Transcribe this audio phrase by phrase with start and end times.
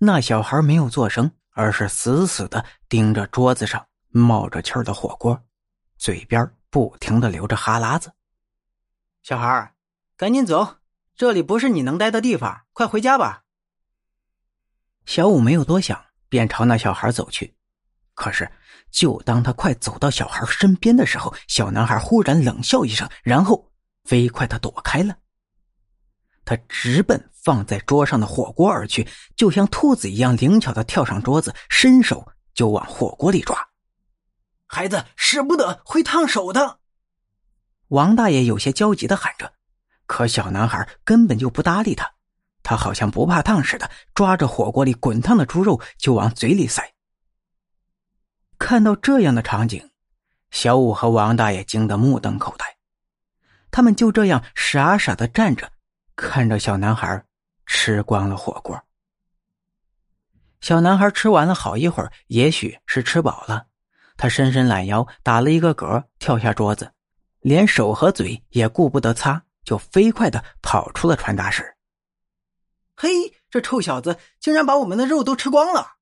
[0.00, 5.42] 那小孩没有做声，而是死死的盯着桌子上冒着气儿的火锅，
[5.96, 8.12] 嘴边不停的流着哈喇子。
[9.24, 9.74] 小孩
[10.16, 10.76] 赶紧走，
[11.16, 13.42] 这里不是你能待的地方，快回家吧。
[15.04, 17.56] 小五没有多想，便朝那小孩走去。
[18.14, 18.48] 可是，
[18.92, 23.72] 就当他快走到小孩身边的时候，小男孩忽然冷笑一声，然后
[24.04, 25.16] 飞快的躲开了。
[26.48, 33.68] 他直奔放在桌上的火锅而去，就像兔子一样灵巧的跳上桌子，伸手就往火锅里抓。
[34.66, 36.78] 孩子使不得，会烫手的。
[37.88, 39.52] 王大爷有些焦急的喊着，
[40.06, 42.10] 可小男孩根本就不搭理他。
[42.62, 46.94] 他好像不怕烫似的，抓着火锅里滚烫的猪肉就往嘴里塞。
[48.58, 49.90] 看到这样的场景，
[50.50, 52.78] 小五和王大爷惊得目瞪口呆。
[53.70, 55.72] 他们就这样傻傻的站着，
[56.20, 57.24] 看着小男孩
[57.64, 58.76] 吃光了火锅。
[60.60, 63.66] 小男孩吃完了好一会儿，也许是吃饱了，
[64.16, 66.92] 他伸伸懒腰，打了一个嗝，跳下桌子，
[67.38, 71.76] 连手和嘴也顾不得擦，就飞快的跑出了传达室。
[72.96, 73.08] 嘿，
[73.48, 75.98] 这臭小子竟然把我们的肉都吃光了！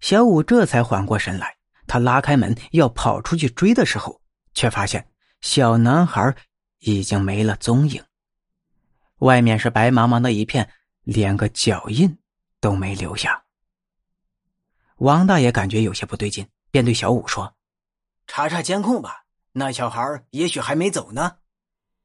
[0.00, 4.20] 小五这才缓过神来，他拉开门要跑出去追的时候，
[4.52, 5.08] 却发现
[5.40, 6.36] 小男孩
[6.80, 8.04] 已经没了踪影。
[9.18, 10.70] 外面是白茫茫的一片，
[11.02, 12.18] 连个脚印
[12.60, 13.44] 都没留下。
[14.96, 17.54] 王大爷感觉有些不对劲，便对小五说
[18.26, 21.36] ：“查查监控吧，那小孩也许还没走呢。”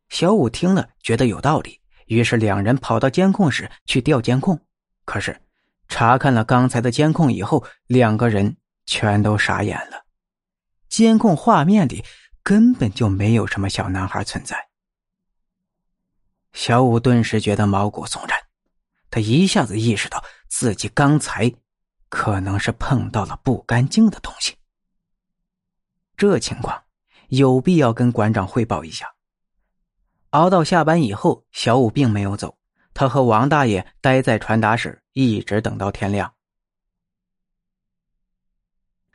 [0.09, 1.79] 小五听了，觉得有道理。
[2.07, 4.59] 于是两人跑到监控室去调监控，
[5.05, 5.39] 可是
[5.87, 10.05] 查看了刚才的监控以后，两个人全都傻眼了。
[10.87, 12.03] 监控画面里
[12.41, 14.68] 根本就没有什么小男孩存在。
[16.59, 18.37] 小五顿时觉得毛骨悚然，
[19.09, 21.49] 他一下子意识到自己刚才
[22.09, 24.57] 可能是碰到了不干净的东西。
[26.17, 26.83] 这情况
[27.29, 29.15] 有必要跟馆长汇报一下。
[30.31, 32.57] 熬到下班以后，小五并没有走，
[32.93, 36.33] 他和王大爷待在传达室，一直等到天亮。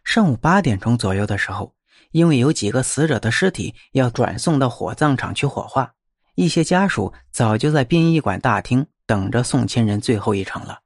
[0.02, 1.74] 上午八点钟左右的时候，
[2.10, 5.94] 因为有几个死者的尸体要转送到火葬场去火化，
[6.34, 10.80] 一些家属早就在殡仪馆大厅等着送亲人最后一程了。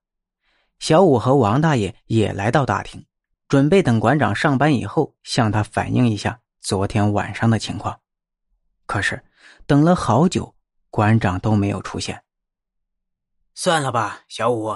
[0.79, 3.05] 小五和王大爷也来到大厅，
[3.49, 8.01] 准备等馆长上班以后向他反映一下昨天晚上的情况。
[8.87, 9.25] 可是。
[9.67, 10.55] 等了好久，
[10.89, 12.25] 馆长都没有出现。
[13.55, 14.75] 算了吧，小五，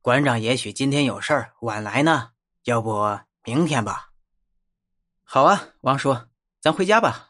[0.00, 2.30] 馆长也许今天有事儿晚来呢。
[2.64, 4.10] 要不明天吧？
[5.22, 6.16] 好啊，王叔，
[6.60, 7.27] 咱回家吧。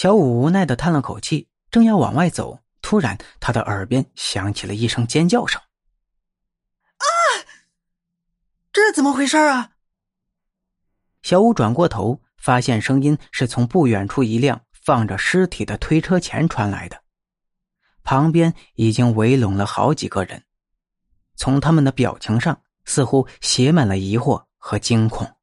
[0.00, 5.60] 小五无奈的叹了口气，正要往外走，突然他的耳边响起了一声尖叫声
[6.96, 7.04] ：“啊！
[8.72, 9.72] 这怎么回事啊？”
[11.20, 14.62] 小五转过头，发现声音是从不远处一辆。
[14.72, 17.02] 放着尸体的推车前传来的，
[18.02, 20.44] 旁边已经围拢了好几个人，
[21.36, 25.36] 从他们的表情上似乎写满了疑惑和惊恐。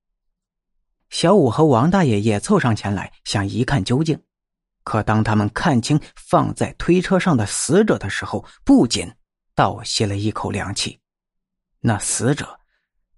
[1.12, 4.20] 小五和王大爷也凑上前来，想一看究竟。
[4.88, 9.14] 可当他们看清放在推车上的死者的时候，不仅
[9.54, 10.98] 倒吸了一口凉气。
[11.82, 12.58] 那死者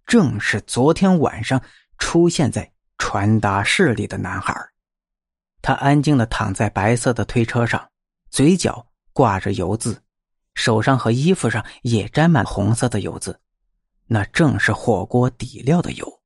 [0.07, 1.61] 正是昨天晚上
[1.99, 4.51] 出现在传达室里的男孩。
[5.61, 7.87] 他安静的躺在白色的推车上，
[8.31, 10.01] 嘴角挂着油渍，
[10.55, 13.39] 手上和衣服上也沾满红色的油渍，
[14.07, 16.21] 那正是火锅底料的油。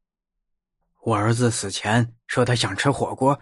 [1.02, 3.38] 我儿子死前说他想吃火锅，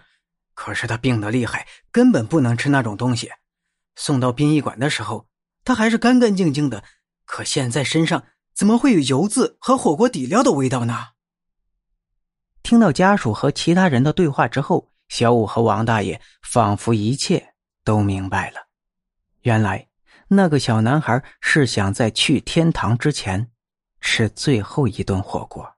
[0.53, 3.31] 可是他病得厉害，根本不能吃那种东西。
[3.95, 5.28] 送到殡仪馆的时候，
[5.63, 6.84] 他还是干干净净的，
[7.25, 8.23] 可现在身上
[8.53, 11.09] 怎么会有油渍和火锅底料的味道呢？
[12.63, 14.91] 听到家属和其他人的对话之后。
[15.09, 18.69] 小五和王大爷仿佛一切都明白了，
[19.41, 19.89] 原来
[20.29, 23.51] 那个小男孩是想在去天堂之前
[24.00, 25.70] 吃最后一顿火锅。